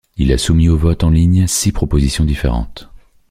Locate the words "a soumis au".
0.33-0.77